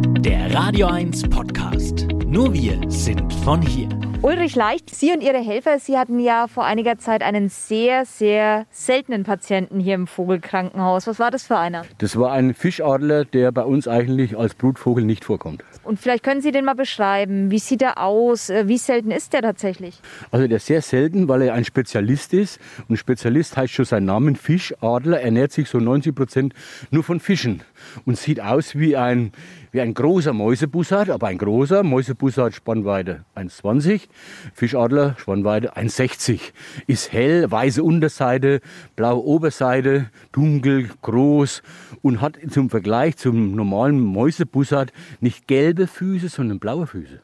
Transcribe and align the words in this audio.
Der 0.00 0.54
Radio 0.54 0.86
1 0.86 1.28
Podcast. 1.30 2.06
Nur 2.26 2.52
wir 2.52 2.80
sind 2.88 3.32
von 3.44 3.60
hier. 3.62 3.88
Ulrich 4.22 4.54
Leicht, 4.54 4.94
Sie 4.94 5.12
und 5.12 5.22
Ihre 5.22 5.38
Helfer, 5.38 5.78
Sie 5.78 5.96
hatten 5.96 6.18
ja 6.18 6.46
vor 6.46 6.66
einiger 6.66 6.98
Zeit 6.98 7.22
einen 7.22 7.48
sehr, 7.48 8.04
sehr 8.04 8.66
seltenen 8.70 9.24
Patienten 9.24 9.80
hier 9.80 9.94
im 9.94 10.06
Vogelkrankenhaus. 10.06 11.06
Was 11.06 11.18
war 11.18 11.30
das 11.30 11.44
für 11.44 11.56
einer? 11.56 11.86
Das 11.96 12.18
war 12.18 12.32
ein 12.32 12.52
Fischadler, 12.52 13.24
der 13.24 13.50
bei 13.50 13.62
uns 13.62 13.88
eigentlich 13.88 14.36
als 14.36 14.54
Brutvogel 14.54 15.06
nicht 15.06 15.24
vorkommt. 15.24 15.64
Und 15.84 15.98
vielleicht 15.98 16.22
können 16.22 16.42
Sie 16.42 16.52
den 16.52 16.66
mal 16.66 16.74
beschreiben. 16.74 17.50
Wie 17.50 17.58
sieht 17.58 17.80
er 17.80 17.96
aus? 17.96 18.50
Äh, 18.50 18.68
wie 18.68 18.76
selten 18.76 19.10
ist 19.10 19.32
der 19.32 19.40
tatsächlich? 19.40 19.98
Also 20.30 20.46
der 20.46 20.58
ist 20.58 20.66
sehr 20.66 20.82
selten, 20.82 21.26
weil 21.26 21.40
er 21.40 21.54
ein 21.54 21.64
Spezialist 21.64 22.34
ist. 22.34 22.60
Und 22.90 22.98
Spezialist 22.98 23.56
heißt 23.56 23.72
schon 23.72 23.86
sein 23.86 24.04
Name, 24.04 24.34
Fischadler. 24.34 25.22
ernährt 25.22 25.52
sich 25.52 25.70
so 25.70 25.78
90 25.78 26.14
Prozent 26.14 26.54
nur 26.90 27.04
von 27.04 27.20
Fischen 27.20 27.62
und 28.04 28.18
sieht 28.18 28.42
aus 28.42 28.76
wie 28.76 28.98
ein, 28.98 29.32
wie 29.72 29.80
ein 29.80 29.94
großer 29.94 30.34
Mäusebussard, 30.34 31.08
aber 31.08 31.28
ein 31.28 31.38
großer 31.38 31.82
Mäusebussard 31.82 32.54
Spannweite 32.54 33.24
1,20, 33.34 34.09
Fischadler 34.54 35.16
Spannweite 35.18 35.76
1,60. 35.76 36.40
Ist 36.86 37.12
hell, 37.12 37.50
weiße 37.50 37.82
Unterseite, 37.82 38.60
blaue 38.96 39.24
Oberseite, 39.24 40.10
dunkel, 40.32 40.88
groß 41.02 41.62
und 42.02 42.20
hat 42.20 42.38
zum 42.50 42.70
Vergleich 42.70 43.16
zum 43.16 43.54
normalen 43.54 44.00
Mäusebussard 44.00 44.92
nicht 45.20 45.46
gelbe 45.46 45.86
Füße, 45.86 46.28
sondern 46.28 46.58
blaue 46.58 46.86
Füße. 46.86 47.20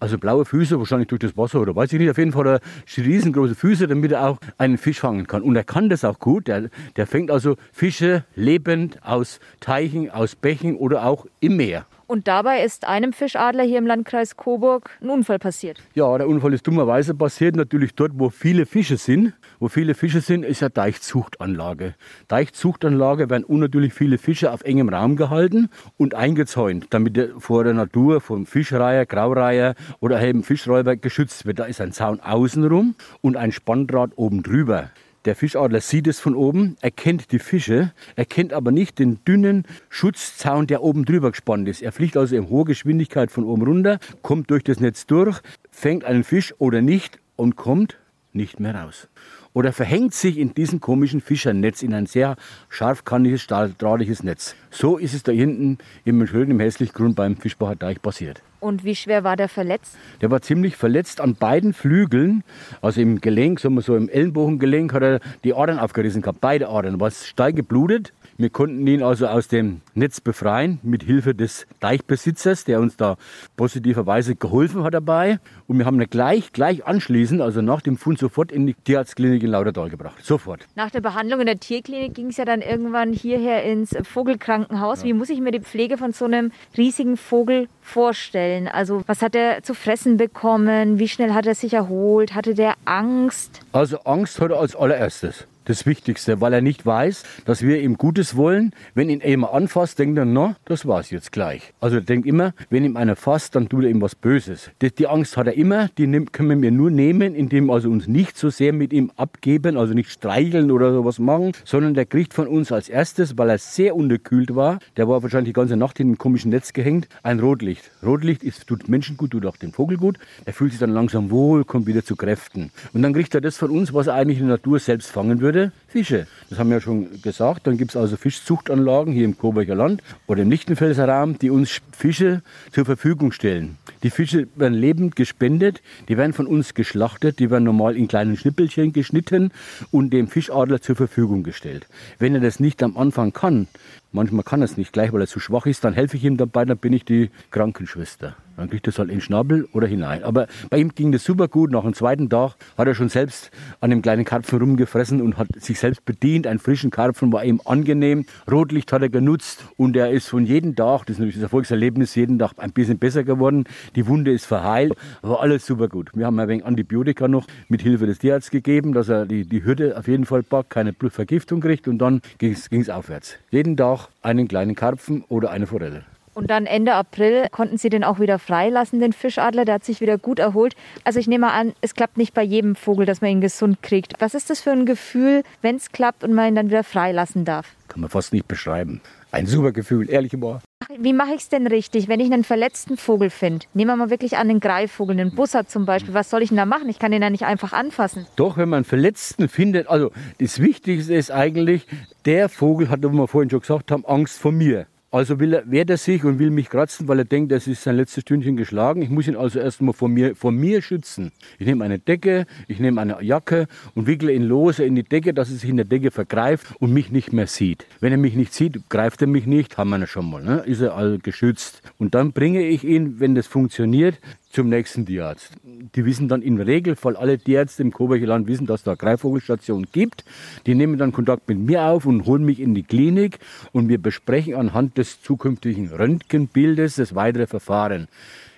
Also 0.00 0.18
blaue 0.18 0.44
Füße, 0.44 0.78
wahrscheinlich 0.78 1.08
durch 1.08 1.20
das 1.20 1.36
Wasser 1.36 1.60
oder 1.60 1.74
weiß 1.74 1.92
ich 1.92 1.98
nicht. 1.98 2.10
Auf 2.10 2.18
jeden 2.18 2.32
Fall 2.32 2.46
hat 2.46 2.62
er 2.96 3.04
riesengroße 3.04 3.54
Füße, 3.54 3.86
damit 3.86 4.12
er 4.12 4.28
auch 4.28 4.38
einen 4.58 4.78
Fisch 4.78 5.00
fangen 5.00 5.26
kann. 5.26 5.42
Und 5.42 5.56
er 5.56 5.64
kann 5.64 5.88
das 5.88 6.04
auch 6.04 6.18
gut. 6.18 6.48
Der, 6.48 6.68
der 6.96 7.06
fängt 7.06 7.30
also 7.30 7.56
Fische 7.72 8.24
lebend 8.34 9.02
aus 9.04 9.40
Teichen, 9.60 10.10
aus 10.10 10.34
Bächen 10.34 10.76
oder 10.76 11.06
auch 11.06 11.26
im 11.40 11.56
Meer. 11.56 11.86
Und 12.06 12.28
dabei 12.28 12.62
ist 12.62 12.86
einem 12.86 13.12
Fischadler 13.12 13.64
hier 13.64 13.78
im 13.78 13.86
Landkreis 13.86 14.36
Coburg 14.36 14.90
ein 15.00 15.10
Unfall 15.10 15.38
passiert. 15.38 15.82
Ja, 15.94 16.16
der 16.18 16.28
Unfall 16.28 16.52
ist 16.52 16.66
dummerweise 16.66 17.14
passiert. 17.14 17.56
Natürlich 17.56 17.94
dort, 17.94 18.12
wo 18.14 18.30
viele 18.30 18.66
Fische 18.66 18.96
sind. 18.96 19.32
Wo 19.58 19.68
viele 19.68 19.94
Fische 19.94 20.20
sind, 20.20 20.44
ist 20.44 20.62
eine 20.62 20.70
Deichzuchtanlage. 20.70 21.94
Deichzuchtanlage 22.28 23.30
werden 23.30 23.44
unnatürlich 23.44 23.94
viele 23.94 24.18
Fische 24.18 24.52
auf 24.52 24.62
engem 24.62 24.88
Raum 24.88 25.16
gehalten 25.16 25.70
und 25.96 26.14
eingezäunt, 26.14 26.88
damit 26.90 27.32
vor 27.38 27.64
der 27.64 27.74
Natur 27.74 28.20
vom 28.20 28.46
Fischreiher, 28.46 29.06
Graureiher 29.06 29.74
oder 30.00 30.20
eben 30.22 30.42
Fischräuber 30.42 30.96
geschützt 30.96 31.46
wird. 31.46 31.58
Da 31.58 31.64
ist 31.64 31.80
ein 31.80 31.92
Zaun 31.92 32.20
außenrum 32.20 32.94
und 33.20 33.36
ein 33.36 33.52
Spanndraht 33.52 34.10
oben 34.16 34.42
drüber. 34.42 34.90
Der 35.24 35.34
Fischadler 35.34 35.80
sieht 35.80 36.06
es 36.06 36.20
von 36.20 36.34
oben, 36.34 36.76
erkennt 36.82 37.32
die 37.32 37.38
Fische, 37.38 37.92
erkennt 38.14 38.52
aber 38.52 38.70
nicht 38.70 38.98
den 38.98 39.24
dünnen 39.24 39.64
Schutzzaun, 39.88 40.66
der 40.66 40.82
oben 40.82 41.06
drüber 41.06 41.30
gespannt 41.30 41.66
ist. 41.66 41.80
Er 41.80 41.92
fliegt 41.92 42.18
also 42.18 42.36
in 42.36 42.50
hoher 42.50 42.66
Geschwindigkeit 42.66 43.30
von 43.30 43.44
oben 43.44 43.62
runter, 43.62 43.98
kommt 44.20 44.50
durch 44.50 44.64
das 44.64 44.80
Netz 44.80 45.06
durch, 45.06 45.40
fängt 45.70 46.04
einen 46.04 46.24
Fisch 46.24 46.54
oder 46.58 46.82
nicht 46.82 47.20
und 47.36 47.56
kommt 47.56 47.96
nicht 48.34 48.60
mehr 48.60 48.74
raus. 48.74 49.08
Oder 49.54 49.72
verhängt 49.72 50.14
sich 50.14 50.38
in 50.38 50.52
diesem 50.52 50.80
komischen 50.80 51.20
Fischernetz 51.20 51.84
in 51.84 51.94
ein 51.94 52.06
sehr 52.06 52.34
scharfkantiges, 52.70 53.40
stahldrahtiges 53.40 54.24
Netz. 54.24 54.56
So 54.70 54.98
ist 54.98 55.14
es 55.14 55.22
da 55.22 55.30
hinten 55.30 55.78
im 56.04 56.26
schönen, 56.26 56.50
im 56.50 56.60
hässlichen 56.60 56.92
Grund 56.92 57.14
beim 57.14 57.36
Fischbacher 57.36 57.76
Deich 57.76 58.02
passiert. 58.02 58.42
Und 58.58 58.82
wie 58.82 58.96
schwer 58.96 59.22
war 59.22 59.36
der 59.36 59.48
verletzt? 59.48 59.96
Der 60.20 60.32
war 60.32 60.42
ziemlich 60.42 60.74
verletzt 60.74 61.20
an 61.20 61.36
beiden 61.36 61.72
Flügeln, 61.72 62.42
also 62.82 63.00
im 63.00 63.20
Gelenk, 63.20 63.60
sagen 63.60 63.76
wir 63.76 63.82
so 63.82 63.94
im 63.94 64.08
Ellenbogengelenk, 64.08 64.92
hat 64.92 65.02
er 65.02 65.20
die 65.44 65.54
Adern 65.54 65.78
aufgerissen 65.78 66.20
gehabt, 66.20 66.40
beide 66.40 66.68
Adern. 66.68 66.98
War 66.98 67.12
steil 67.12 67.52
geblutet. 67.52 68.12
Wir 68.36 68.50
konnten 68.50 68.84
ihn 68.88 69.04
also 69.04 69.28
aus 69.28 69.46
dem 69.46 69.80
Netz 69.94 70.20
befreien 70.20 70.80
mit 70.82 71.04
Hilfe 71.04 71.36
des 71.36 71.68
Deichbesitzers, 71.78 72.64
der 72.64 72.80
uns 72.80 72.96
da 72.96 73.16
positiverweise 73.56 74.34
geholfen 74.34 74.82
hat 74.82 74.92
dabei. 74.92 75.38
Und 75.68 75.78
wir 75.78 75.86
haben 75.86 76.00
ihn 76.00 76.10
gleich, 76.10 76.52
gleich 76.52 76.84
anschließend, 76.84 77.40
also 77.40 77.62
nach 77.62 77.80
dem 77.80 77.96
Fund, 77.96 78.18
sofort 78.18 78.50
in 78.50 78.66
die 78.66 78.74
Tierarztklinik 78.74 79.40
in 79.44 79.50
Lautertal 79.50 79.88
gebracht. 79.88 80.24
Sofort. 80.24 80.66
Nach 80.74 80.90
der 80.90 81.00
Behandlung 81.00 81.38
in 81.40 81.46
der 81.46 81.60
Tierklinik 81.60 82.14
ging 82.14 82.26
es 82.26 82.36
ja 82.36 82.44
dann 82.44 82.60
irgendwann 82.60 83.12
hierher 83.12 83.62
ins 83.62 83.94
Vogelkrankenhaus. 84.02 85.02
Ja. 85.02 85.06
Wie 85.06 85.12
muss 85.12 85.30
ich 85.30 85.40
mir 85.40 85.52
die 85.52 85.60
Pflege 85.60 85.96
von 85.96 86.12
so 86.12 86.24
einem 86.24 86.50
riesigen 86.76 87.16
Vogel 87.16 87.68
vorstellen? 87.82 88.66
Also 88.66 89.04
was 89.06 89.22
hat 89.22 89.36
er 89.36 89.62
zu 89.62 89.74
fressen 89.74 90.16
bekommen? 90.16 90.98
Wie 90.98 91.06
schnell 91.06 91.34
hat 91.34 91.46
er 91.46 91.54
sich 91.54 91.72
erholt? 91.72 92.34
Hatte 92.34 92.54
der 92.54 92.74
Angst? 92.84 93.60
Also 93.70 93.98
Angst 94.00 94.40
hat 94.40 94.50
er 94.50 94.58
als 94.58 94.74
allererstes 94.74 95.46
das 95.64 95.86
Wichtigste, 95.86 96.40
weil 96.40 96.52
er 96.52 96.60
nicht 96.60 96.84
weiß, 96.84 97.22
dass 97.44 97.62
wir 97.62 97.80
ihm 97.80 97.96
Gutes 97.96 98.36
wollen. 98.36 98.72
Wenn 98.94 99.08
ihn 99.08 99.20
jemand 99.24 99.52
anfasst, 99.54 99.98
denkt 99.98 100.18
er, 100.18 100.24
na, 100.24 100.56
das 100.64 100.86
war's 100.86 101.10
jetzt 101.10 101.32
gleich. 101.32 101.72
Also 101.80 101.96
er 101.96 102.02
denkt 102.02 102.26
immer, 102.26 102.52
wenn 102.70 102.84
ihm 102.84 102.96
einer 102.96 103.16
fasst, 103.16 103.54
dann 103.54 103.68
tut 103.68 103.84
er 103.84 103.90
ihm 103.90 104.00
was 104.00 104.14
Böses. 104.14 104.70
Die 104.80 105.06
Angst 105.06 105.36
hat 105.36 105.46
er 105.46 105.54
immer, 105.54 105.88
die 105.98 106.06
können 106.32 106.62
wir 106.62 106.70
nur 106.70 106.90
nehmen, 106.90 107.34
indem 107.34 107.66
wir 107.66 107.74
also 107.74 107.90
uns 107.90 108.06
nicht 108.06 108.36
so 108.36 108.50
sehr 108.50 108.72
mit 108.72 108.92
ihm 108.92 109.10
abgeben, 109.16 109.76
also 109.76 109.94
nicht 109.94 110.10
streicheln 110.10 110.70
oder 110.70 110.92
sowas 110.92 111.18
machen, 111.18 111.52
sondern 111.64 111.94
der 111.94 112.06
kriegt 112.06 112.34
von 112.34 112.46
uns 112.46 112.72
als 112.72 112.88
erstes, 112.88 113.38
weil 113.38 113.50
er 113.50 113.58
sehr 113.58 113.96
unterkühlt 113.96 114.54
war, 114.54 114.78
der 114.96 115.08
war 115.08 115.22
wahrscheinlich 115.22 115.50
die 115.50 115.58
ganze 115.58 115.76
Nacht 115.76 116.00
in 116.00 116.08
einem 116.08 116.18
komischen 116.18 116.50
Netz 116.50 116.72
gehängt, 116.72 117.08
ein 117.22 117.40
Rotlicht. 117.40 117.90
Rotlicht 118.02 118.42
ist, 118.42 118.66
tut 118.66 118.88
Menschen 118.88 119.16
gut, 119.16 119.30
tut 119.30 119.46
auch 119.46 119.56
den 119.56 119.72
Vogel 119.72 119.96
gut. 119.96 120.18
Er 120.44 120.52
fühlt 120.52 120.72
sich 120.72 120.80
dann 120.80 120.90
langsam 120.90 121.30
wohl, 121.30 121.64
kommt 121.64 121.86
wieder 121.86 122.04
zu 122.04 122.16
Kräften. 122.16 122.70
Und 122.92 123.02
dann 123.02 123.14
kriegt 123.14 123.34
er 123.34 123.40
das 123.40 123.56
von 123.56 123.70
uns, 123.70 123.94
was 123.94 124.06
er 124.06 124.14
eigentlich 124.14 124.40
in 124.40 124.46
der 124.46 124.56
Natur 124.56 124.78
selbst 124.78 125.10
fangen 125.10 125.40
würde 125.40 125.53
würde, 125.54 125.72
Fische. 125.86 126.26
Das 126.50 126.58
haben 126.58 126.70
wir 126.70 126.78
ja 126.78 126.80
schon 126.80 127.22
gesagt. 127.22 127.66
Dann 127.66 127.78
gibt 127.78 127.92
es 127.92 127.96
also 127.96 128.16
Fischzuchtanlagen 128.16 129.12
hier 129.12 129.24
im 129.24 129.38
Coburger 129.38 129.76
Land 129.76 130.02
oder 130.26 130.42
im 130.42 130.50
Lichtenfelser 130.50 131.08
Raum, 131.08 131.38
die 131.38 131.50
uns 131.50 131.80
Fische 131.92 132.42
zur 132.72 132.84
Verfügung 132.84 133.30
stellen. 133.30 133.78
Die 134.02 134.10
Fische 134.10 134.48
werden 134.56 134.74
lebend 134.74 135.14
gespendet, 135.16 135.82
die 136.08 136.16
werden 136.16 136.32
von 136.32 136.46
uns 136.46 136.74
geschlachtet, 136.74 137.38
die 137.38 137.50
werden 137.50 137.64
normal 137.64 137.96
in 137.96 138.08
kleinen 138.08 138.36
Schnippelchen 138.36 138.92
geschnitten 138.92 139.52
und 139.92 140.10
dem 140.10 140.26
Fischadler 140.26 140.82
zur 140.82 140.96
Verfügung 140.96 141.44
gestellt. 141.44 141.86
Wenn 142.18 142.34
er 142.34 142.40
das 142.40 142.58
nicht 142.58 142.82
am 142.82 142.96
Anfang 142.96 143.32
kann, 143.32 143.68
manchmal 144.14 144.44
kann 144.44 144.62
er 144.62 144.66
es 144.66 144.76
nicht 144.76 144.92
gleich, 144.92 145.12
weil 145.12 145.20
er 145.20 145.26
zu 145.26 145.40
schwach 145.40 145.66
ist, 145.66 145.84
dann 145.84 145.92
helfe 145.92 146.16
ich 146.16 146.24
ihm 146.24 146.36
dabei, 146.36 146.64
dann 146.64 146.78
bin 146.78 146.92
ich 146.92 147.04
die 147.04 147.30
Krankenschwester. 147.50 148.36
Dann 148.56 148.70
kriegt 148.70 148.86
er 148.86 148.90
es 148.90 148.98
halt 148.98 149.08
in 149.08 149.16
den 149.16 149.20
Schnabel 149.20 149.68
oder 149.72 149.86
hinein. 149.86 150.22
Aber 150.22 150.46
bei 150.70 150.78
ihm 150.78 150.94
ging 150.94 151.10
das 151.10 151.24
super 151.24 151.48
gut. 151.48 151.72
Nach 151.72 151.82
dem 151.82 151.94
zweiten 151.94 152.30
Tag 152.30 152.54
hat 152.78 152.86
er 152.86 152.94
schon 152.94 153.08
selbst 153.08 153.50
an 153.80 153.90
dem 153.90 154.00
kleinen 154.00 154.24
Karpfen 154.24 154.58
rumgefressen 154.60 155.20
und 155.20 155.38
hat 155.38 155.48
sich 155.58 155.80
selbst 155.80 156.04
bedient. 156.04 156.46
Einen 156.46 156.60
frischen 156.60 156.90
Karpfen 156.90 157.32
war 157.32 157.44
ihm 157.44 157.60
angenehm. 157.64 158.26
Rotlicht 158.50 158.92
hat 158.92 159.02
er 159.02 159.08
genutzt 159.08 159.64
und 159.76 159.96
er 159.96 160.10
ist 160.10 160.28
von 160.28 160.46
jedem 160.46 160.76
Tag, 160.76 161.04
das 161.06 161.14
ist 161.14 161.18
natürlich 161.18 161.36
das 161.36 161.44
Erfolgserlebnis, 161.44 162.14
jeden 162.14 162.38
Tag 162.38 162.52
ein 162.58 162.72
bisschen 162.72 162.98
besser 162.98 163.24
geworden. 163.24 163.64
Die 163.96 164.06
Wunde 164.06 164.32
ist 164.32 164.46
verheilt. 164.46 164.94
War 165.22 165.40
alles 165.40 165.66
super 165.66 165.88
gut. 165.88 166.10
Wir 166.14 166.26
haben 166.26 166.38
ein 166.38 166.48
wenig 166.48 166.64
Antibiotika 166.64 167.26
noch 167.26 167.46
mit 167.68 167.82
Hilfe 167.82 168.06
des 168.06 168.18
Tierarztes 168.18 168.50
gegeben, 168.50 168.92
dass 168.92 169.08
er 169.08 169.26
die, 169.26 169.46
die 169.48 169.64
Hürde 169.64 169.98
auf 169.98 170.06
jeden 170.06 170.26
Fall 170.26 170.44
packt, 170.44 170.70
keine 170.70 170.92
Blutvergiftung 170.92 171.60
kriegt 171.60 171.88
und 171.88 171.98
dann 171.98 172.20
ging 172.38 172.52
es 172.52 172.90
aufwärts. 172.90 173.36
Jeden 173.50 173.76
Tag 173.76 174.03
einen 174.22 174.48
kleinen 174.48 174.74
Karpfen 174.74 175.24
oder 175.28 175.50
eine 175.50 175.66
Forelle. 175.66 176.04
Und 176.34 176.50
dann 176.50 176.66
Ende 176.66 176.94
April 176.94 177.46
konnten 177.52 177.78
Sie 177.78 177.88
den 177.88 178.02
auch 178.02 178.18
wieder 178.18 178.40
freilassen, 178.40 178.98
den 178.98 179.12
Fischadler. 179.12 179.64
Der 179.64 179.76
hat 179.76 179.84
sich 179.84 180.00
wieder 180.00 180.18
gut 180.18 180.40
erholt. 180.40 180.74
Also 181.04 181.20
ich 181.20 181.28
nehme 181.28 181.52
an, 181.52 181.74
es 181.80 181.94
klappt 181.94 182.16
nicht 182.16 182.34
bei 182.34 182.42
jedem 182.42 182.74
Vogel, 182.74 183.06
dass 183.06 183.20
man 183.20 183.30
ihn 183.30 183.40
gesund 183.40 183.82
kriegt. 183.82 184.14
Was 184.18 184.34
ist 184.34 184.50
das 184.50 184.60
für 184.60 184.72
ein 184.72 184.84
Gefühl, 184.84 185.44
wenn 185.62 185.76
es 185.76 185.92
klappt 185.92 186.24
und 186.24 186.34
man 186.34 186.48
ihn 186.48 186.54
dann 186.56 186.68
wieder 186.68 186.82
freilassen 186.82 187.44
darf? 187.44 187.68
Kann 187.86 188.00
man 188.00 188.10
fast 188.10 188.32
nicht 188.32 188.48
beschreiben. 188.48 189.00
Ein 189.34 189.46
super 189.46 189.72
Gefühl, 189.72 190.08
ehrlich 190.08 190.32
immer. 190.32 190.60
Wie 190.96 191.12
mache 191.12 191.30
ich 191.30 191.40
es 191.40 191.48
denn 191.48 191.66
richtig, 191.66 192.06
wenn 192.06 192.20
ich 192.20 192.32
einen 192.32 192.44
verletzten 192.44 192.96
Vogel 192.96 193.30
finde? 193.30 193.66
Nehmen 193.74 193.90
wir 193.90 193.96
mal 193.96 194.10
wirklich 194.10 194.36
an, 194.36 194.48
einen 194.48 194.60
Greifvogel, 194.60 195.18
einen 195.18 195.34
Bussard 195.34 195.68
zum 195.68 195.86
Beispiel. 195.86 196.14
Was 196.14 196.30
soll 196.30 196.42
ich 196.42 196.50
denn 196.50 196.56
da 196.56 196.66
machen? 196.66 196.88
Ich 196.88 197.00
kann 197.00 197.10
den 197.10 197.20
ja 197.20 197.30
nicht 197.30 197.44
einfach 197.44 197.72
anfassen. 197.72 198.28
Doch, 198.36 198.58
wenn 198.58 198.68
man 198.68 198.76
einen 198.76 198.84
Verletzten 198.84 199.48
findet, 199.48 199.88
also 199.88 200.12
das 200.38 200.60
Wichtigste 200.60 201.14
ist 201.14 201.32
eigentlich, 201.32 201.84
der 202.26 202.48
Vogel 202.48 202.90
hat, 202.90 203.02
wie 203.02 203.08
wir 203.08 203.26
vorhin 203.26 203.50
schon 203.50 203.58
gesagt 203.58 203.90
haben, 203.90 204.04
Angst 204.06 204.38
vor 204.38 204.52
mir. 204.52 204.86
Also 205.14 205.38
will 205.38 205.54
er, 205.54 205.70
wehrt 205.70 205.90
er 205.90 205.96
sich 205.96 206.24
und 206.24 206.40
will 206.40 206.50
mich 206.50 206.68
kratzen, 206.68 207.06
weil 207.06 207.20
er 207.20 207.24
denkt, 207.24 207.52
das 207.52 207.68
ist 207.68 207.84
sein 207.84 207.96
letztes 207.96 208.22
Stündchen 208.22 208.56
geschlagen. 208.56 209.00
Ich 209.00 209.10
muss 209.10 209.28
ihn 209.28 209.36
also 209.36 209.60
erstmal 209.60 209.94
vor 209.94 210.08
mir, 210.08 210.34
vor 210.34 210.50
mir 210.50 210.82
schützen. 210.82 211.30
Ich 211.60 211.68
nehme 211.68 211.84
eine 211.84 212.00
Decke, 212.00 212.46
ich 212.66 212.80
nehme 212.80 213.00
eine 213.00 213.22
Jacke 213.22 213.68
und 213.94 214.08
wickle 214.08 214.32
ihn 214.32 214.42
lose 214.42 214.82
in 214.82 214.96
die 214.96 215.04
Decke, 215.04 215.32
dass 215.32 215.52
er 215.52 215.56
sich 215.58 215.70
in 215.70 215.76
der 215.76 215.84
Decke 215.84 216.10
vergreift 216.10 216.74
und 216.80 216.92
mich 216.92 217.12
nicht 217.12 217.32
mehr 217.32 217.46
sieht. 217.46 217.86
Wenn 218.00 218.10
er 218.10 218.18
mich 218.18 218.34
nicht 218.34 218.52
sieht, 218.52 218.90
greift 218.90 219.22
er 219.22 219.28
mich 219.28 219.46
nicht, 219.46 219.78
haben 219.78 219.90
wir 219.90 220.00
ja 220.00 220.08
schon 220.08 220.28
mal, 220.28 220.42
ne? 220.42 220.64
ist 220.66 220.80
er 220.80 220.96
all 220.96 221.18
geschützt. 221.18 221.82
Und 221.96 222.16
dann 222.16 222.32
bringe 222.32 222.66
ich 222.66 222.82
ihn, 222.82 223.20
wenn 223.20 223.36
das 223.36 223.46
funktioniert, 223.46 224.18
zum 224.54 224.68
nächsten 224.68 225.04
Tierarzt. 225.04 225.50
Die 225.64 226.04
wissen 226.04 226.28
dann 226.28 226.40
im 226.40 226.60
Regelfall, 226.60 227.16
alle 227.16 227.38
Tierärzte 227.38 227.82
im 227.82 227.92
Coburger 227.92 228.26
Land 228.26 228.46
wissen, 228.46 228.66
dass 228.66 228.84
da 228.84 228.94
Greifvogelstation 228.94 229.86
gibt. 229.90 230.24
Die 230.66 230.74
nehmen 230.74 230.96
dann 230.96 231.12
Kontakt 231.12 231.48
mit 231.48 231.58
mir 231.58 231.82
auf 231.82 232.06
und 232.06 232.24
holen 232.24 232.44
mich 232.44 232.60
in 232.60 232.74
die 232.74 232.84
Klinik 232.84 233.40
und 233.72 233.88
wir 233.88 233.98
besprechen 233.98 234.54
anhand 234.54 234.96
des 234.96 235.20
zukünftigen 235.22 235.88
Röntgenbildes 235.88 236.96
das 236.96 237.14
weitere 237.14 237.46
Verfahren. 237.46 238.06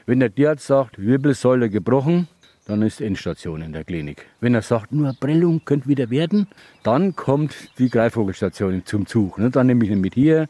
Wenn 0.04 0.20
der 0.20 0.34
Tierarzt 0.34 0.66
sagt, 0.66 0.98
Wirbelsäule 0.98 1.70
gebrochen, 1.70 2.28
dann 2.66 2.82
ist 2.82 3.00
Endstation 3.00 3.62
in 3.62 3.72
der 3.72 3.84
Klinik. 3.84 4.26
Wenn 4.40 4.54
er 4.54 4.62
sagt, 4.62 4.92
nur 4.92 5.14
Prellung 5.18 5.64
könnte 5.64 5.88
wieder 5.88 6.10
werden, 6.10 6.46
dann 6.82 7.16
kommt 7.16 7.70
die 7.78 7.88
Greifvogelstation 7.88 8.84
zum 8.84 9.06
Zug. 9.06 9.38
Dann 9.38 9.66
nehme 9.66 9.84
ich 9.84 9.90
ihn 9.90 10.00
mit 10.00 10.14
hier, 10.14 10.48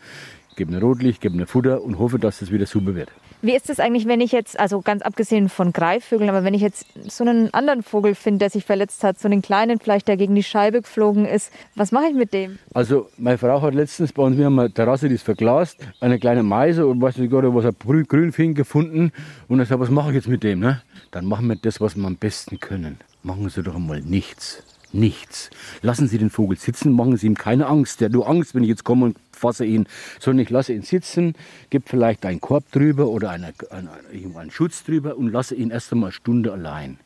gebe 0.56 0.72
eine 0.72 0.80
Rotlicht, 0.80 1.20
gebe 1.20 1.34
eine 1.34 1.46
Futter 1.46 1.82
und 1.82 1.98
hoffe, 1.98 2.18
dass 2.18 2.42
es 2.42 2.50
wieder 2.50 2.66
super 2.66 2.94
wird. 2.94 3.12
Wie 3.42 3.54
ist 3.54 3.68
es 3.68 3.80
eigentlich, 3.80 4.06
wenn 4.06 4.20
ich 4.20 4.32
jetzt, 4.32 4.58
also 4.58 4.80
ganz 4.80 5.02
abgesehen 5.02 5.48
von 5.48 5.72
Greifvögeln, 5.72 6.30
aber 6.30 6.44
wenn 6.44 6.54
ich 6.54 6.62
jetzt 6.62 6.86
so 7.08 7.22
einen 7.22 7.52
anderen 7.52 7.82
Vogel 7.82 8.14
finde, 8.14 8.38
der 8.38 8.50
sich 8.50 8.64
verletzt 8.64 9.04
hat, 9.04 9.18
so 9.18 9.28
einen 9.28 9.42
kleinen 9.42 9.78
vielleicht, 9.78 10.08
der 10.08 10.16
gegen 10.16 10.34
die 10.34 10.42
Scheibe 10.42 10.82
geflogen 10.82 11.26
ist, 11.26 11.52
was 11.74 11.92
mache 11.92 12.06
ich 12.06 12.14
mit 12.14 12.32
dem? 12.32 12.58
Also 12.72 13.08
meine 13.18 13.38
Frau 13.38 13.60
hat 13.60 13.74
letztens 13.74 14.12
bei 14.12 14.22
uns, 14.22 14.38
wir 14.38 14.46
haben 14.46 14.58
eine 14.58 14.72
Terrasse, 14.72 15.08
die 15.08 15.14
ist 15.16 15.24
verglast, 15.24 15.78
eine 16.00 16.18
kleine 16.18 16.42
Meise 16.42 16.86
und 16.86 17.00
weiß 17.00 17.18
nicht 17.18 17.30
gerade, 17.30 17.54
was 17.54 17.66
ein 17.66 18.04
Grünfing 18.08 18.54
gefunden 18.54 19.12
und 19.48 19.60
ich 19.60 19.68
sage, 19.68 19.80
was 19.80 19.90
mache 19.90 20.10
ich 20.10 20.16
jetzt 20.16 20.28
mit 20.28 20.42
dem? 20.42 20.60
Ne? 20.60 20.82
Dann 21.10 21.26
machen 21.26 21.46
wir 21.46 21.56
das, 21.56 21.80
was 21.80 21.96
wir 21.96 22.06
am 22.06 22.16
besten 22.16 22.58
können. 22.58 22.98
Machen 23.22 23.48
Sie 23.48 23.62
doch 23.62 23.74
einmal 23.74 24.00
nichts 24.00 24.62
nichts. 24.92 25.50
Lassen 25.82 26.08
Sie 26.08 26.18
den 26.18 26.30
Vogel 26.30 26.56
sitzen, 26.56 26.92
machen 26.92 27.16
Sie 27.16 27.26
ihm 27.26 27.36
keine 27.36 27.66
Angst. 27.66 28.00
Der 28.00 28.06
hat 28.06 28.12
nur 28.12 28.28
Angst, 28.28 28.54
wenn 28.54 28.62
ich 28.62 28.68
jetzt 28.68 28.84
komme 28.84 29.06
und 29.06 29.16
fasse 29.36 29.64
ihn, 29.64 29.86
sondern 30.18 30.42
ich 30.42 30.50
lasse 30.50 30.72
ihn 30.72 30.82
sitzen, 30.82 31.34
gebe 31.70 31.84
vielleicht 31.88 32.24
einen 32.26 32.40
Korb 32.40 32.70
drüber 32.72 33.08
oder 33.08 33.30
eine, 33.30 33.52
eine, 33.70 33.90
einen 34.36 34.50
Schutz 34.50 34.84
drüber 34.84 35.16
und 35.16 35.30
lasse 35.30 35.54
ihn 35.54 35.70
erst 35.70 35.92
einmal 35.92 36.08
eine 36.08 36.12
Stunde 36.12 36.52
allein. 36.52 36.98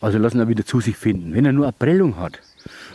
Also 0.00 0.18
lassen 0.18 0.38
er 0.38 0.48
wieder 0.48 0.64
zu 0.64 0.80
sich 0.80 0.96
finden. 0.96 1.34
Wenn 1.34 1.46
er 1.46 1.52
nur 1.52 1.64
eine 1.64 1.72
Prellung 1.72 2.16
hat 2.18 2.40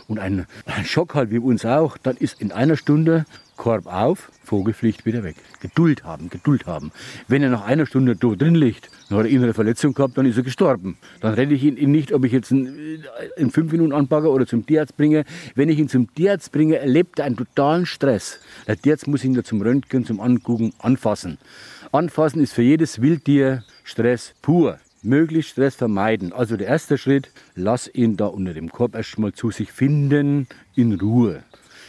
und 0.06 0.18
einen, 0.18 0.46
einen 0.66 0.84
Schock 0.84 1.14
hat, 1.14 1.30
wie 1.30 1.38
uns 1.38 1.64
auch, 1.64 1.98
dann 1.98 2.16
ist 2.16 2.40
in 2.40 2.52
einer 2.52 2.76
Stunde 2.76 3.24
Korb 3.62 3.86
auf, 3.86 4.32
Vogelpflicht 4.42 5.06
wieder 5.06 5.22
weg. 5.22 5.36
Geduld 5.60 6.02
haben, 6.02 6.30
Geduld 6.30 6.66
haben. 6.66 6.90
Wenn 7.28 7.44
er 7.44 7.50
nach 7.50 7.64
einer 7.64 7.86
Stunde 7.86 8.16
drin 8.16 8.56
liegt, 8.56 8.90
dann 9.08 9.18
hat 9.18 9.26
er 9.26 9.30
innere 9.30 9.54
Verletzung 9.54 9.94
gehabt, 9.94 10.18
dann 10.18 10.26
ist 10.26 10.36
er 10.36 10.42
gestorben. 10.42 10.96
Dann 11.20 11.34
rette 11.34 11.54
ich 11.54 11.62
ihn 11.62 11.92
nicht, 11.92 12.12
ob 12.12 12.24
ich 12.24 12.32
jetzt 12.32 12.50
in, 12.50 13.04
in 13.36 13.52
fünf 13.52 13.70
Minuten 13.70 13.92
anpacke 13.92 14.28
oder 14.28 14.48
zum 14.48 14.66
Tierarzt 14.66 14.96
bringe. 14.96 15.24
Wenn 15.54 15.68
ich 15.68 15.78
ihn 15.78 15.88
zum 15.88 16.12
Tierarzt 16.12 16.50
bringe, 16.50 16.78
erlebt 16.78 17.20
er 17.20 17.26
einen 17.26 17.36
totalen 17.36 17.86
Stress. 17.86 18.40
Der 18.66 18.76
Tierarzt 18.76 19.06
muss 19.06 19.22
ihn 19.22 19.34
da 19.34 19.44
zum 19.44 19.62
Röntgen, 19.62 20.04
zum 20.04 20.18
Angucken, 20.18 20.72
anfassen. 20.80 21.38
Anfassen 21.92 22.42
ist 22.42 22.54
für 22.54 22.62
jedes 22.62 23.00
Wildtier 23.00 23.62
Stress 23.84 24.34
pur 24.42 24.80
möglichst 25.04 25.52
Stress 25.52 25.76
vermeiden. 25.76 26.32
Also 26.32 26.56
der 26.56 26.66
erste 26.66 26.98
Schritt, 26.98 27.30
lass 27.54 27.88
ihn 27.92 28.16
da 28.16 28.26
unter 28.26 28.54
dem 28.54 28.70
Korb 28.70 28.96
erstmal 28.96 29.32
zu 29.32 29.52
sich 29.52 29.70
finden, 29.70 30.48
in 30.74 30.94
Ruhe. 30.94 31.44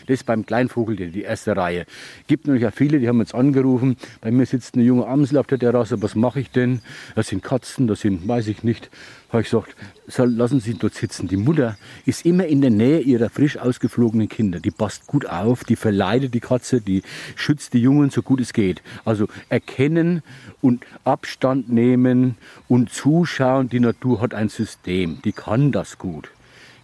Das 0.08 0.24
beim 0.24 0.46
Kleinvogel 0.46 0.96
die 0.96 1.22
erste 1.22 1.56
Reihe. 1.56 1.86
Gibt 2.28 2.48
natürlich 2.48 2.68
auch 2.68 2.74
viele, 2.74 3.00
die 3.00 3.08
haben 3.08 3.20
jetzt 3.20 3.36
angerufen. 3.36 3.98
Bei 4.22 4.32
mir 4.32 4.46
sitzt 4.46 4.76
eine 4.76 4.84
junge 4.84 5.08
Amsel 5.08 5.38
auf 5.38 5.48
der 5.48 5.60
Terrasse. 5.60 6.02
Was 6.02 6.16
mache 6.16 6.40
ich 6.40 6.52
denn? 6.52 6.82
Das 7.16 7.28
sind 7.28 7.44
Katzen, 7.44 7.88
das 7.88 8.02
sind, 8.02 8.28
weiß 8.28 8.48
ich 8.48 8.64
nicht. 8.64 8.90
Habe 9.30 9.42
ich 9.42 9.50
gesagt, 9.50 9.76
lassen 10.18 10.60
Sie 10.60 10.72
ihn 10.72 10.80
dort 10.80 10.94
sitzen. 10.94 11.28
Die 11.28 11.38
Mutter 11.38 11.76
ist 12.06 12.24
immer 12.24 12.46
in 12.46 12.62
der 12.62 12.70
Nähe 12.70 13.00
ihrer 13.00 13.32
frisch 13.32 13.58
ausgeflogenen 13.58 14.30
Kinder. 14.30 14.60
Die 14.60 14.70
passt 14.70 15.08
gut 15.08 15.26
auf, 15.26 15.64
die 15.64 15.76
verleidet 15.76 16.36
die 16.36 16.40
Katze, 16.40 16.82
die 16.82 17.02
schützt 17.36 17.74
die 17.74 17.80
Jungen 17.80 18.12
so 18.12 18.22
gut 18.22 18.40
es 18.42 18.54
geht. 18.54 18.84
Also 19.06 19.28
erkennen 19.50 20.22
und 20.62 20.86
Abstand 21.04 21.70
nehmen 21.70 22.36
und 22.68 22.92
zuschauen. 22.92 23.70
Die 23.70 23.80
Natur 23.80 24.22
hat 24.22 24.36
ein 24.36 24.50
System, 24.50 25.20
die 25.26 25.32
kann 25.32 25.72
das 25.72 25.98
gut. 25.98 26.30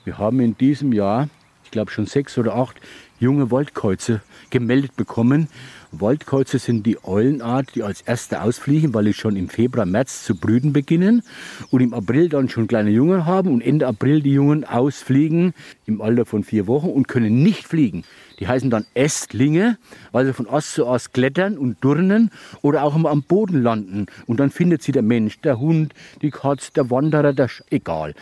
Wir 0.03 0.17
haben 0.17 0.39
in 0.39 0.57
diesem 0.57 0.91
Jahr, 0.91 1.29
ich 1.63 1.69
glaube 1.69 1.91
schon 1.91 2.07
sechs 2.07 2.35
oder 2.39 2.55
acht 2.55 2.77
junge 3.19 3.51
Waldkäuze 3.51 4.21
gemeldet 4.49 4.95
bekommen. 4.95 5.47
Waldkäuze 5.91 6.59
sind 6.59 6.85
die 6.85 7.03
Eulenart, 7.03 7.73
die 7.75 7.83
als 7.83 8.01
erste 8.01 8.41
ausfliegen, 8.41 8.93
weil 8.93 9.05
sie 9.05 9.13
schon 9.13 9.35
im 9.35 9.49
Februar, 9.49 9.85
März 9.85 10.23
zu 10.23 10.35
brüten 10.35 10.71
beginnen 10.71 11.23
und 11.71 11.81
im 11.81 11.93
April 11.93 12.29
dann 12.29 12.47
schon 12.49 12.67
kleine 12.67 12.91
Jungen 12.91 13.25
haben 13.25 13.51
und 13.51 13.61
Ende 13.61 13.87
April 13.87 14.21
die 14.21 14.33
Jungen 14.33 14.65
ausfliegen 14.65 15.53
im 15.85 16.01
Alter 16.01 16.25
von 16.25 16.43
vier 16.43 16.67
Wochen 16.67 16.89
und 16.89 17.07
können 17.07 17.41
nicht 17.41 17.67
fliegen. 17.67 18.03
Die 18.39 18.47
heißen 18.47 18.69
dann 18.69 18.85
Ästlinge, 18.93 19.77
weil 20.11 20.25
sie 20.25 20.33
von 20.33 20.47
Ast 20.47 20.73
zu 20.73 20.87
Ast 20.87 21.13
klettern 21.13 21.57
und 21.57 21.81
turnen 21.81 22.31
oder 22.61 22.83
auch 22.83 22.95
immer 22.95 23.09
am 23.09 23.23
Boden 23.23 23.61
landen. 23.61 24.05
Und 24.27 24.39
dann 24.39 24.51
findet 24.51 24.81
sie 24.83 24.91
der 24.91 25.01
Mensch, 25.01 25.41
der 25.41 25.59
Hund, 25.59 25.93
die 26.21 26.31
Katze, 26.31 26.71
der 26.73 26.89
Wanderer, 26.89 27.33
der 27.33 27.47
Sch 27.47 27.63
egal. 27.69 28.13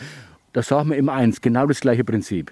Da 0.54 0.64
sagen 0.64 0.90
wir 0.90 0.98
immer 0.98 1.14
eins, 1.14 1.42
genau 1.42 1.68
das 1.68 1.82
gleiche 1.82 2.04
Prinzip. 2.04 2.52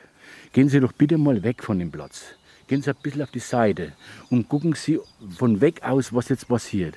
Gehen 0.56 0.70
Sie 0.70 0.80
doch 0.80 0.94
bitte 0.94 1.18
mal 1.18 1.44
weg 1.44 1.62
von 1.62 1.80
dem 1.80 1.92
Platz. 1.92 2.28
Gehen 2.68 2.82
Sie 2.82 2.90
ein 2.90 2.96
bisschen 3.04 3.24
auf 3.24 3.30
die 3.30 3.40
Seite 3.40 3.92
und 4.30 4.48
gucken 4.48 4.74
Sie 4.74 5.02
von 5.38 5.60
weg 5.60 5.84
aus, 5.84 6.14
was 6.14 6.30
jetzt 6.30 6.48
passiert. 6.48 6.96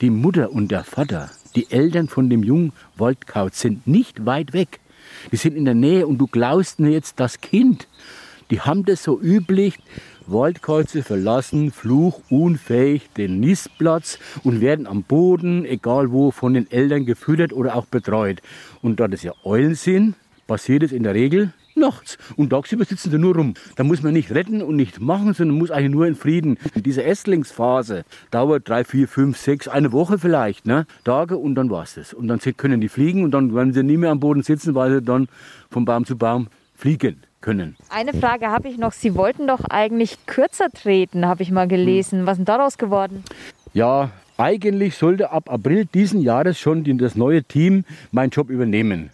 Die 0.00 0.10
Mutter 0.10 0.50
und 0.50 0.72
der 0.72 0.82
Vater, 0.82 1.30
die 1.54 1.70
Eltern 1.70 2.08
von 2.08 2.28
dem 2.28 2.42
jungen 2.42 2.72
Waldkauz 2.96 3.60
sind 3.60 3.86
nicht 3.86 4.26
weit 4.26 4.52
weg. 4.52 4.80
Die 5.30 5.36
sind 5.36 5.56
in 5.56 5.66
der 5.66 5.74
Nähe 5.74 6.04
und 6.04 6.18
du 6.18 6.26
glaubst 6.26 6.80
mir 6.80 6.90
jetzt 6.90 7.20
das 7.20 7.40
Kind. 7.40 7.86
Die 8.50 8.60
haben 8.60 8.84
das 8.84 9.04
so 9.04 9.20
üblich. 9.20 9.78
Waldkreuze 10.26 11.04
verlassen 11.04 11.70
fluchunfähig 11.70 13.08
den 13.16 13.38
Nistplatz 13.38 14.18
und 14.42 14.60
werden 14.60 14.88
am 14.88 15.04
Boden, 15.04 15.64
egal 15.64 16.10
wo, 16.10 16.32
von 16.32 16.54
den 16.54 16.68
Eltern 16.72 17.06
gefüttert 17.06 17.52
oder 17.52 17.76
auch 17.76 17.86
betreut. 17.86 18.42
Und 18.82 18.98
da 18.98 19.06
das 19.06 19.22
ja 19.22 19.32
Eulen 19.44 19.76
sind, 19.76 20.16
passiert 20.48 20.82
es 20.82 20.90
in 20.90 21.04
der 21.04 21.14
Regel, 21.14 21.52
nachts. 21.76 22.18
Und 22.36 22.50
tagsüber 22.50 22.84
sitzen 22.84 23.10
sie 23.10 23.18
nur 23.18 23.36
rum. 23.36 23.54
Da 23.76 23.84
muss 23.84 24.02
man 24.02 24.12
nicht 24.12 24.32
retten 24.32 24.62
und 24.62 24.76
nicht 24.76 25.00
machen, 25.00 25.34
sondern 25.34 25.58
muss 25.58 25.70
eigentlich 25.70 25.92
nur 25.92 26.06
in 26.06 26.14
Frieden. 26.14 26.58
Diese 26.74 27.02
Erstlingsphase 27.02 28.04
dauert 28.30 28.68
drei, 28.68 28.84
vier, 28.84 29.08
fünf, 29.08 29.36
sechs, 29.36 29.68
eine 29.68 29.92
Woche 29.92 30.18
vielleicht, 30.18 30.66
ne? 30.66 30.86
Tage 31.04 31.36
und 31.36 31.54
dann 31.54 31.70
war's 31.70 31.94
das. 31.94 32.14
Und 32.14 32.28
dann 32.28 32.40
können 32.56 32.80
die 32.80 32.88
fliegen 32.88 33.24
und 33.24 33.32
dann 33.32 33.54
werden 33.54 33.72
sie 33.72 33.82
nie 33.82 33.96
mehr 33.96 34.10
am 34.10 34.20
Boden 34.20 34.42
sitzen, 34.42 34.74
weil 34.74 34.90
sie 34.92 35.02
dann 35.02 35.28
von 35.70 35.84
Baum 35.84 36.04
zu 36.04 36.16
Baum 36.16 36.48
fliegen. 36.74 37.22
Können. 37.42 37.76
Eine 37.90 38.12
Frage 38.12 38.48
habe 38.48 38.66
ich 38.66 38.76
noch. 38.76 38.92
Sie 38.92 39.14
wollten 39.14 39.46
doch 39.46 39.60
eigentlich 39.66 40.26
kürzer 40.26 40.68
treten, 40.68 41.26
habe 41.26 41.44
ich 41.44 41.52
mal 41.52 41.68
gelesen. 41.68 42.26
Was 42.26 42.32
ist 42.32 42.38
denn 42.38 42.44
daraus 42.46 42.76
geworden? 42.76 43.22
Ja, 43.72 44.10
eigentlich 44.36 44.96
sollte 44.96 45.30
ab 45.30 45.48
April 45.48 45.84
diesen 45.84 46.20
Jahres 46.20 46.58
schon 46.58 46.82
das 46.98 47.14
neue 47.14 47.44
Team 47.44 47.84
meinen 48.10 48.30
Job 48.30 48.50
übernehmen. 48.50 49.10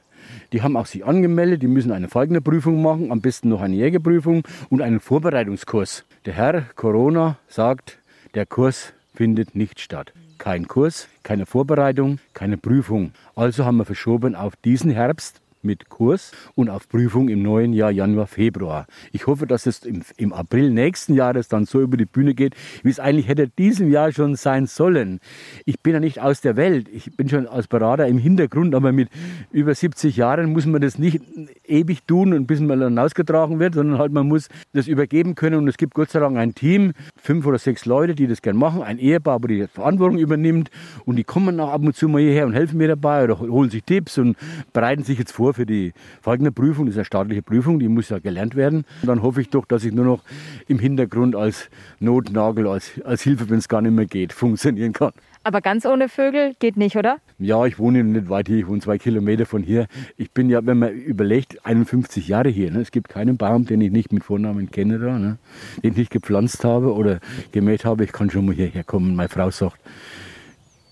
Die 0.53 0.61
haben 0.61 0.77
auch 0.77 0.87
sich 0.87 1.05
angemeldet, 1.05 1.63
die 1.63 1.67
müssen 1.67 1.93
eine 1.93 2.09
Falknerprüfung 2.09 2.83
machen, 2.83 3.11
am 3.11 3.21
besten 3.21 3.49
noch 3.49 3.63
eine 3.63 3.75
Jägerprüfung 3.75 4.43
und 4.69 4.83
einen 4.83 5.01
Vorbereitungskurs. 5.01 6.05
Der 6.27 6.35
Herr 6.35 6.63
Corona 6.77 7.39
sagt, 7.49 7.99
der 8.35 8.47
Kurs 8.47 8.93
findet 9.15 9.55
nicht 9.55 9.81
statt. 9.81 10.13
Kein 10.39 10.69
Kurs, 10.69 11.09
keine 11.23 11.47
Vorbereitung, 11.47 12.19
keine 12.35 12.59
Prüfung. 12.59 13.13
Also 13.35 13.65
haben 13.65 13.79
wir 13.79 13.85
verschoben 13.85 14.35
auf 14.35 14.57
diesen 14.57 14.91
Herbst 14.91 15.42
mit 15.63 15.89
Kurs 15.89 16.33
und 16.55 16.69
auf 16.69 16.89
Prüfung 16.89 17.29
im 17.29 17.43
neuen 17.43 17.73
Jahr 17.73 17.91
Januar, 17.91 18.27
Februar. 18.27 18.87
Ich 19.13 19.27
hoffe, 19.27 19.47
dass 19.47 19.67
es 19.67 19.85
im, 19.85 20.03
im 20.17 20.33
April 20.33 20.71
nächsten 20.71 21.15
Jahres 21.15 21.49
dann 21.49 21.67
so 21.67 21.81
über 21.81 21.97
die 21.97 22.05
Bühne 22.05 22.35
geht, 22.35 22.55
wie 22.83 22.91
es 22.91 23.01
eigentlich 23.01 23.29
hätte 23.29 23.49
diesem 23.49 23.91
Jahr 23.91 24.13
schon 24.13 24.37
sein 24.37 24.67
sollen. 24.67 25.21
Ich 25.65 25.81
bin 25.81 25.95
ja 25.95 26.01
nicht 26.01 26.21
aus 26.21 26.41
der 26.41 26.57
Welt. 26.57 26.89
Ich 26.93 27.17
bin 27.17 27.29
schon 27.29 27.47
als 27.47 27.69
Berater 27.69 28.07
im 28.07 28.19
Hintergrund, 28.19 28.75
aber 28.75 28.93
mit 28.93 29.09
über 29.51 29.75
70 29.75 30.17
Jahren 30.17 30.53
muss 30.53 30.67
man 30.67 30.81
das 30.81 30.99
nicht 30.99 31.21
ewig 31.65 32.05
tun 32.05 32.33
und 32.33 32.47
bis 32.47 32.61
man 32.61 32.81
dann 32.81 32.99
ausgetragen 32.99 33.59
wird, 33.59 33.75
sondern 33.75 33.99
halt 33.99 34.13
man 34.13 34.27
muss 34.29 34.49
das 34.73 34.89
übergeben 34.89 35.35
können 35.35 35.57
und 35.57 35.69
es 35.69 35.77
gibt 35.77 35.95
Gott 35.95 36.11
sei 36.11 36.21
Dank 36.21 36.37
ein 36.37 36.55
Team, 36.55 36.93
fünf 37.17 37.47
oder 37.47 37.59
sechs 37.59 37.87
Leute, 37.87 38.15
die 38.15 38.27
das 38.27 38.43
gern 38.43 38.57
machen, 38.57 38.83
ein 38.83 38.99
Ehepaar, 38.99 39.43
wo 39.43 39.47
die 39.47 39.67
Verantwortung 39.67 40.19
übernimmt 40.19 40.71
und 41.05 41.17
die 41.17 41.25
kommen 41.25 41.59
auch 41.61 41.71
ab 41.71 41.83
und 41.83 41.95
zu 41.95 42.09
mal 42.09 42.21
hierher 42.21 42.47
und 42.47 42.53
helfen 42.53 42.79
mir 42.79 42.89
dabei 42.89 43.25
oder 43.25 43.39
holen 43.39 43.71
sich 43.71 43.85
Tipps 43.85 44.19
und 44.19 44.37
bereiten 44.73 45.05
sich 45.05 45.19
jetzt 45.19 45.33
vor 45.33 45.52
für 45.53 45.67
die 45.67 45.93
folgende 46.21 46.53
Prüfung, 46.53 46.87
das 46.87 46.95
ist 46.95 46.99
eine 46.99 47.05
staatliche 47.05 47.43
Prüfung, 47.43 47.79
die 47.79 47.89
muss 47.89 48.09
ja 48.09 48.19
gelernt 48.19 48.55
werden. 48.55 48.85
Und 49.03 49.09
dann 49.09 49.23
hoffe 49.23 49.41
ich 49.41 49.51
doch, 49.51 49.65
dass 49.65 49.85
ich 49.85 49.93
nur 49.93 50.05
noch 50.05 50.23
im 50.69 50.79
Hintergrund 50.79 51.37
als 51.37 51.69
Notnagel, 52.01 52.67
als, 52.67 53.01
als 53.05 53.23
Hilfe, 53.23 53.51
wenn 53.51 53.59
es 53.59 53.69
gar 53.69 53.81
nicht 53.83 53.93
mehr 53.93 54.07
geht, 54.07 54.33
funktionieren 54.43 54.93
kann. 54.93 55.13
Aber 55.45 55.61
ganz 55.61 55.85
ohne 55.85 56.09
Vögel 56.09 56.55
geht 56.61 56.77
nicht, 56.77 56.97
oder? 56.97 57.17
Ja, 57.39 57.67
ich 57.67 57.79
wohne 57.79 58.05
nicht 58.05 58.29
weit 58.29 58.47
hier, 58.47 58.59
ich 58.59 58.69
wohne 58.69 58.81
zwei 58.81 58.97
Kilometer 58.97 59.45
von 59.45 59.65
hier. 59.65 59.89
Ich 60.17 60.31
bin 60.31 60.49
ja, 60.49 60.65
wenn 60.65 60.79
man 60.79 60.93
überlegt, 60.93 61.67
51 61.67 62.29
Jahre 62.29 62.49
hier. 62.49 62.71
Ne? 62.71 62.81
Es 62.81 62.93
gibt 62.93 63.09
keinen 63.09 63.37
Baum, 63.37 63.67
den 63.67 63.81
ich 63.81 63.91
nicht 63.91 64.13
mit 64.13 64.23
Vornamen 64.23 64.71
kenne, 64.71 65.01
da, 65.01 65.19
ne? 65.19 65.39
den 65.83 65.91
ich 65.93 65.97
nicht 65.97 66.11
gepflanzt 66.13 66.63
habe 66.63 66.95
oder 66.95 67.19
gemäht 67.51 67.85
habe. 67.85 68.05
Ich 68.05 68.13
kann 68.13 68.31
schon 68.31 68.47
mal 68.47 68.55
hierher 68.55 68.85
kommen. 68.85 69.17
Meine 69.17 69.29
Frau 69.29 69.51
sagt, 69.51 69.79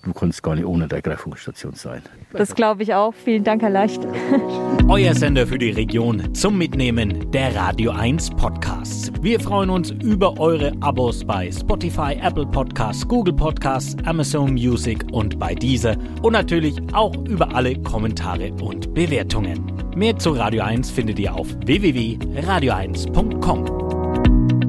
du 0.03 0.13
kannst 0.13 0.43
gar 0.43 0.55
nicht 0.55 0.65
ohne 0.65 0.87
der 0.87 0.97
Ergreifungsstation 0.97 1.73
sein. 1.73 2.01
Das 2.33 2.55
glaube 2.55 2.83
ich 2.83 2.93
auch. 2.93 3.13
Vielen 3.13 3.43
Dank, 3.43 3.61
Herr 3.61 3.69
Leicht. 3.69 4.01
Euer 4.89 5.13
Sender 5.13 5.47
für 5.47 5.57
die 5.57 5.71
Region 5.71 6.33
zum 6.33 6.57
Mitnehmen 6.57 7.31
der 7.31 7.55
Radio 7.55 7.91
1 7.91 8.31
Podcasts. 8.31 9.11
Wir 9.21 9.39
freuen 9.39 9.69
uns 9.69 9.91
über 9.91 10.37
eure 10.39 10.73
Abos 10.81 11.23
bei 11.23 11.49
Spotify, 11.51 12.17
Apple 12.21 12.47
Podcasts, 12.47 13.07
Google 13.07 13.33
Podcasts, 13.33 13.95
Amazon 14.05 14.53
Music 14.53 15.05
und 15.11 15.39
bei 15.39 15.55
dieser 15.55 15.95
und 16.21 16.33
natürlich 16.33 16.75
auch 16.93 17.15
über 17.27 17.55
alle 17.55 17.75
Kommentare 17.81 18.51
und 18.61 18.93
Bewertungen. 18.93 19.71
Mehr 19.95 20.17
zu 20.17 20.31
Radio 20.31 20.63
1 20.63 20.89
findet 20.89 21.19
ihr 21.19 21.35
auf 21.35 21.47
www.radio1.com. 21.65 24.60